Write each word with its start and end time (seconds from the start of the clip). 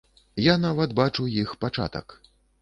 Я 0.43 0.55
нават 0.61 0.95
бачу 1.01 1.27
іх 1.43 1.53
пачатак. 1.67 2.17